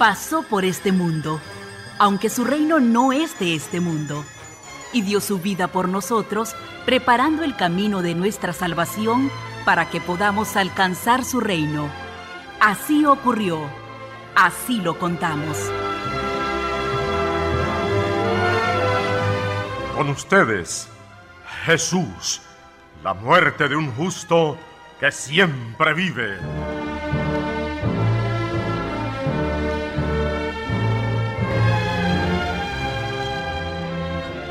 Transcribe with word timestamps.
Pasó 0.00 0.42
por 0.42 0.64
este 0.64 0.92
mundo, 0.92 1.40
aunque 1.98 2.30
su 2.30 2.44
reino 2.44 2.80
no 2.80 3.12
es 3.12 3.38
de 3.38 3.54
este 3.54 3.80
mundo, 3.80 4.24
y 4.94 5.02
dio 5.02 5.20
su 5.20 5.40
vida 5.40 5.68
por 5.68 5.90
nosotros, 5.90 6.54
preparando 6.86 7.44
el 7.44 7.54
camino 7.54 8.00
de 8.00 8.14
nuestra 8.14 8.54
salvación 8.54 9.30
para 9.66 9.90
que 9.90 10.00
podamos 10.00 10.56
alcanzar 10.56 11.22
su 11.22 11.38
reino. 11.38 11.90
Así 12.60 13.04
ocurrió, 13.04 13.60
así 14.40 14.80
lo 14.80 14.98
contamos. 14.98 15.70
Con 19.94 20.08
ustedes, 20.08 20.88
Jesús, 21.66 22.40
la 23.04 23.12
muerte 23.12 23.68
de 23.68 23.76
un 23.76 23.92
justo 23.92 24.56
que 24.98 25.12
siempre 25.12 25.92
vive. 25.92 26.38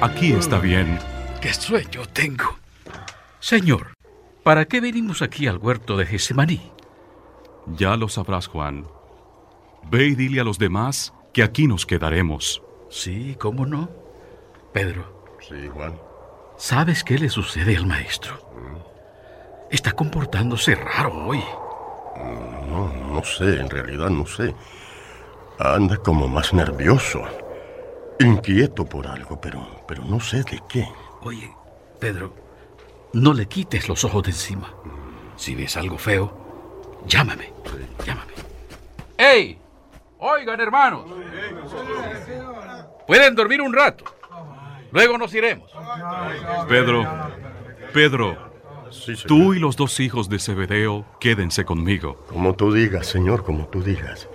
Aquí 0.02 0.34
está 0.34 0.60
bien. 0.60 1.00
¡Qué 1.42 1.52
sueño 1.52 2.06
tengo! 2.14 2.58
Señor, 3.40 3.94
¿para 4.44 4.66
qué 4.66 4.82
venimos 4.82 5.24
aquí 5.24 5.48
al 5.48 5.58
huerto 5.58 5.98
de 5.98 6.06
Gesemaní? 6.06 6.72
Ya 7.66 7.96
lo 7.98 8.08
sabrás, 8.08 8.48
Juan. 8.48 8.86
Ve 9.90 10.08
y 10.08 10.16
dile 10.16 10.42
a 10.42 10.44
los 10.44 10.60
demás 10.60 11.14
que 11.34 11.44
aquí 11.44 11.68
nos 11.68 11.86
quedaremos. 11.86 12.62
Sí, 12.90 13.36
¿cómo 13.40 13.66
no? 13.66 13.90
Pedro. 14.74 15.38
Sí, 15.48 15.68
Juan. 15.74 16.00
¿Sabes 16.58 17.04
qué 17.04 17.18
le 17.18 17.30
sucede 17.30 17.78
al 17.78 17.86
maestro? 17.86 18.38
Está 19.72 19.92
comportándose 19.92 20.76
raro 20.76 21.28
hoy. 21.28 21.44
No, 22.68 22.92
no 22.94 23.24
sé, 23.24 23.60
en 23.60 23.70
realidad 23.70 24.10
no 24.10 24.26
sé. 24.26 24.54
Anda 25.60 25.98
como 25.98 26.28
más 26.28 26.54
nervioso. 26.54 27.22
Inquieto 28.20 28.86
por 28.86 29.08
algo, 29.08 29.40
pero, 29.40 29.84
pero 29.88 30.04
no 30.04 30.20
sé 30.20 30.44
de 30.44 30.60
qué. 30.68 30.88
Oye, 31.22 31.50
Pedro, 32.00 32.34
no 33.14 33.34
le 33.34 33.48
quites 33.48 33.88
los 33.88 34.04
ojos 34.04 34.24
de 34.24 34.32
encima. 34.32 34.74
Si 35.36 35.56
ves 35.56 35.78
algo 35.78 35.98
feo, 35.98 37.00
llámame. 37.08 37.54
Llámame. 38.06 38.34
¡Ey! 39.18 39.58
Oigan, 40.20 40.60
hermanos. 40.60 41.06
Pueden 43.08 43.36
dormir 43.36 43.62
un 43.62 43.74
rato. 43.74 44.04
Luego 44.92 45.18
nos 45.18 45.34
iremos. 45.34 45.72
Pedro, 46.68 47.04
Pedro, 47.94 48.38
tú 49.28 49.54
y 49.54 49.60
los 49.60 49.76
dos 49.76 50.00
hijos 50.00 50.30
de 50.30 50.40
Zebedeo 50.40 51.06
quédense 51.20 51.64
conmigo. 51.64 52.18
Como 52.28 52.54
tú 52.54 52.74
digas, 52.74 53.08
Señor, 53.08 53.44
como 53.44 53.68
tú 53.68 53.82
digas. 53.82 54.28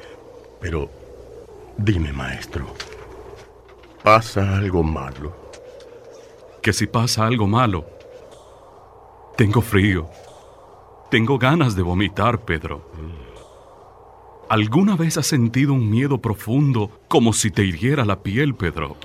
Pero 0.61 0.89
dime, 1.77 2.13
maestro, 2.13 2.67
¿pasa 4.03 4.57
algo 4.57 4.83
malo? 4.83 5.37
Que 6.63 6.73
si 6.73 6.87
pasa 6.87 7.27
algo 7.27 7.47
malo, 7.47 7.85
tengo 9.37 9.61
frío. 9.61 10.09
Tengo 11.11 11.39
ganas 11.39 11.77
de 11.77 11.83
vomitar, 11.83 12.41
Pedro. 12.41 12.91
¿Alguna 14.55 14.95
vez 14.95 15.19
has 15.19 15.27
sentido 15.27 15.73
un 15.73 15.91
miedo 15.91 16.19
profundo 16.19 17.01
como 17.09 17.33
si 17.33 17.51
te 17.51 17.65
hiriera 17.65 18.05
la 18.05 18.23
piel, 18.23 18.55
Pedro? 18.55 18.97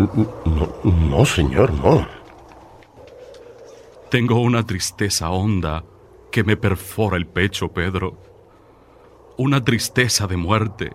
No, 0.00 0.68
no, 0.82 1.24
señor, 1.24 1.72
no. 1.74 2.04
Tengo 4.10 4.40
una 4.40 4.66
tristeza 4.66 5.30
honda 5.30 5.84
que 6.32 6.42
me 6.42 6.56
perfora 6.56 7.16
el 7.16 7.28
pecho, 7.28 7.68
Pedro. 7.68 8.18
Una 9.36 9.62
tristeza 9.62 10.26
de 10.26 10.36
muerte. 10.36 10.90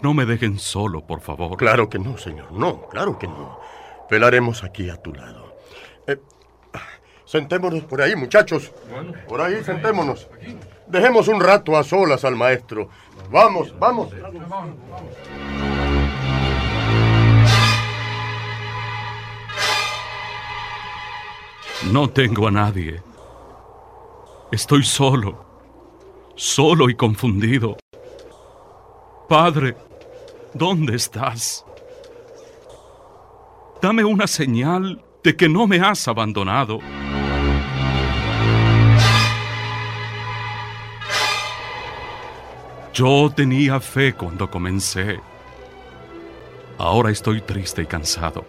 No 0.00 0.14
me 0.14 0.24
dejen 0.24 0.60
solo, 0.60 1.04
por 1.04 1.22
favor. 1.22 1.56
Claro 1.56 1.88
que 1.88 1.98
no, 1.98 2.18
señor. 2.18 2.52
No, 2.52 2.82
claro 2.82 3.18
que 3.18 3.26
no. 3.26 3.58
Velaremos 4.08 4.62
aquí 4.62 4.90
a 4.90 4.96
tu 5.02 5.12
lado. 5.12 5.56
Eh, 6.06 6.20
sentémonos 7.24 7.82
por 7.82 8.00
ahí, 8.00 8.14
muchachos. 8.14 8.70
Por 9.26 9.40
ahí, 9.40 9.64
sentémonos. 9.64 10.28
Dejemos 10.92 11.26
un 11.28 11.40
rato 11.40 11.74
a 11.74 11.82
solas 11.82 12.22
al 12.22 12.36
maestro. 12.36 12.90
Vamos, 13.30 13.74
vamos. 13.78 14.10
No 21.90 22.10
tengo 22.10 22.46
a 22.46 22.50
nadie. 22.50 23.02
Estoy 24.50 24.84
solo, 24.84 25.46
solo 26.36 26.90
y 26.90 26.94
confundido. 26.94 27.78
Padre, 29.30 29.74
¿dónde 30.52 30.96
estás? 30.96 31.64
Dame 33.80 34.04
una 34.04 34.26
señal 34.26 35.02
de 35.24 35.36
que 35.36 35.48
no 35.48 35.66
me 35.66 35.80
has 35.80 36.06
abandonado. 36.06 36.80
Yo 42.92 43.32
tenía 43.34 43.80
fe 43.80 44.12
cuando 44.12 44.50
comencé. 44.50 45.18
Ahora 46.76 47.10
estoy 47.10 47.40
triste 47.40 47.82
y 47.82 47.86
cansado. 47.86 48.44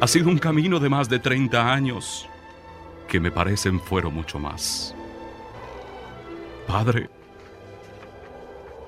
Ha 0.00 0.06
sido 0.06 0.28
un 0.28 0.38
camino 0.38 0.78
de 0.78 0.88
más 0.88 1.08
de 1.08 1.18
30 1.18 1.72
años 1.72 2.28
que 3.08 3.18
me 3.18 3.32
parecen 3.32 3.80
fueron 3.80 4.14
mucho 4.14 4.38
más. 4.38 4.94
Padre, 6.68 7.10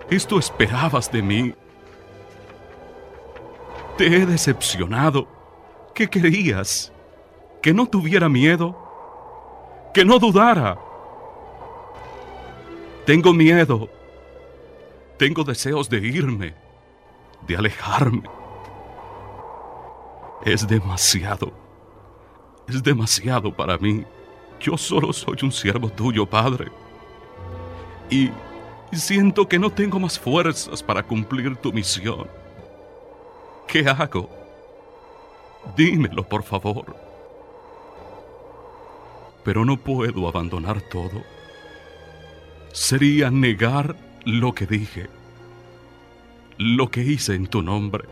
¿esto 0.08 0.38
esperabas 0.38 1.10
de 1.10 1.22
mí? 1.22 1.54
Te 3.98 4.06
he 4.06 4.26
decepcionado. 4.26 5.26
¿Qué 5.94 6.08
querías? 6.08 6.92
¿Que 7.60 7.72
no 7.74 7.86
tuviera 7.86 8.28
miedo? 8.28 8.76
¿Que 9.92 10.04
no 10.04 10.18
dudara? 10.18 10.78
Tengo 13.06 13.32
miedo. 13.32 13.88
Tengo 15.16 15.44
deseos 15.44 15.88
de 15.88 15.98
irme, 15.98 16.54
de 17.46 17.56
alejarme. 17.56 18.24
Es 20.44 20.66
demasiado. 20.66 21.52
Es 22.68 22.82
demasiado 22.82 23.54
para 23.54 23.78
mí. 23.78 24.04
Yo 24.58 24.76
solo 24.76 25.12
soy 25.12 25.36
un 25.44 25.52
siervo 25.52 25.88
tuyo, 25.88 26.26
Padre. 26.26 26.72
Y 28.10 28.32
siento 28.92 29.46
que 29.46 29.60
no 29.60 29.70
tengo 29.70 30.00
más 30.00 30.18
fuerzas 30.18 30.82
para 30.82 31.04
cumplir 31.04 31.56
tu 31.58 31.72
misión. 31.72 32.26
¿Qué 33.68 33.88
hago? 33.88 34.28
Dímelo, 35.76 36.24
por 36.24 36.42
favor. 36.42 36.96
Pero 39.44 39.64
no 39.64 39.76
puedo 39.76 40.26
abandonar 40.26 40.80
todo. 40.82 41.35
Sería 42.76 43.30
negar 43.30 43.96
lo 44.26 44.54
que 44.54 44.66
dije, 44.66 45.06
lo 46.58 46.90
que 46.90 47.00
hice 47.00 47.34
en 47.34 47.46
tu 47.46 47.62
nombre. 47.62 48.04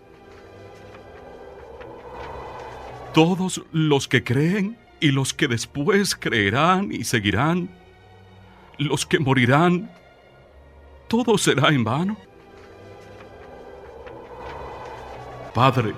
Todos 3.13 3.63
los 3.73 4.09
que 4.09 4.25
creen 4.25 4.79
y 5.01 5.11
los 5.11 5.35
que 5.35 5.49
después 5.49 6.17
creerán 6.17 6.91
y 6.91 7.05
seguirán, 7.05 7.69
los 8.79 9.05
que 9.05 9.19
morirán, 9.19 9.93
todo 11.09 11.37
será 11.37 11.69
en 11.69 11.85
vano. 11.85 12.17
Padre, 15.53 15.93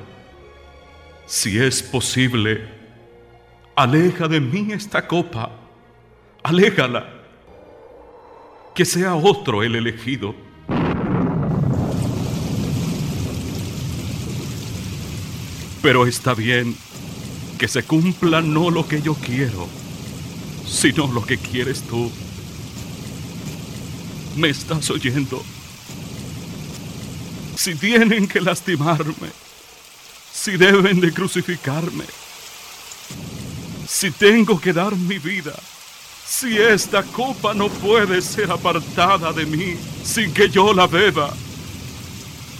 si 1.25 1.56
es 1.56 1.85
posible, 1.85 2.69
aleja 3.76 4.26
de 4.26 4.40
mí 4.40 4.73
esta 4.73 5.06
copa, 5.06 5.52
aléjala, 6.43 7.15
que 8.76 8.84
sea 8.84 9.14
otro 9.14 9.62
el 9.62 9.75
elegido. 9.75 10.34
Pero 15.81 16.06
está 16.06 16.34
bien 16.34 16.76
que 17.58 17.69
se 17.69 17.82
cumpla 17.84 18.43
no 18.43 18.70
lo 18.70 18.87
que 18.87 19.00
yo 19.00 19.14
quiero, 19.14 19.67
sino 20.69 21.06
lo 21.06 21.25
que 21.25 21.38
quieres 21.38 21.84
tú. 21.84 22.12
¿Me 24.37 24.50
estás 24.50 24.90
oyendo? 24.90 25.43
Si 27.56 27.76
tienen 27.76 28.28
que 28.28 28.43
lastimarme, 28.43 29.31
si 30.31 30.58
deben 30.58 31.00
de 31.00 31.14
crucificarme, 31.14 32.05
si 33.88 34.11
tengo 34.11 34.61
que 34.61 34.75
dar 34.75 34.94
mi 34.94 35.19
vida, 35.19 35.55
Si 36.28 36.58
esta 36.58 37.02
copa 37.02 37.55
no 37.55 37.69
puede 37.69 38.20
ser 38.20 38.50
apartada 38.50 39.32
de 39.32 39.46
mí 39.46 39.78
sin 40.05 40.34
que 40.34 40.49
yo 40.49 40.73
la 40.75 40.87
beba, 40.87 41.32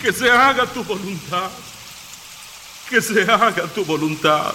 que 0.00 0.12
se 0.12 0.30
haga 0.30 0.66
tu 0.66 0.84
voluntad, 0.84 1.50
que 2.88 3.02
se 3.02 3.22
haga 3.22 3.66
tu 3.66 3.84
voluntad. 3.84 4.54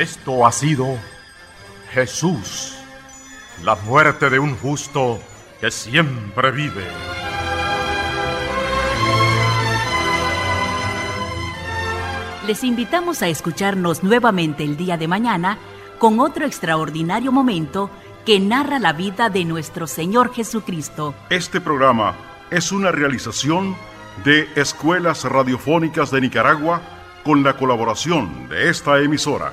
Esto 0.00 0.46
ha 0.46 0.50
sido 0.50 0.96
Jesús, 1.92 2.74
la 3.62 3.74
muerte 3.76 4.30
de 4.30 4.38
un 4.38 4.56
justo 4.56 5.20
que 5.60 5.70
siempre 5.70 6.50
vive. 6.52 6.86
Les 12.46 12.64
invitamos 12.64 13.20
a 13.20 13.28
escucharnos 13.28 14.02
nuevamente 14.02 14.64
el 14.64 14.78
día 14.78 14.96
de 14.96 15.06
mañana 15.06 15.58
con 15.98 16.18
otro 16.18 16.46
extraordinario 16.46 17.30
momento 17.30 17.90
que 18.24 18.40
narra 18.40 18.78
la 18.78 18.94
vida 18.94 19.28
de 19.28 19.44
nuestro 19.44 19.86
Señor 19.86 20.32
Jesucristo. 20.32 21.14
Este 21.28 21.60
programa 21.60 22.14
es 22.50 22.72
una 22.72 22.90
realización 22.90 23.76
de 24.24 24.48
Escuelas 24.56 25.24
Radiofónicas 25.24 26.10
de 26.10 26.22
Nicaragua 26.22 26.80
con 27.22 27.42
la 27.42 27.58
colaboración 27.58 28.48
de 28.48 28.70
esta 28.70 28.98
emisora. 28.98 29.52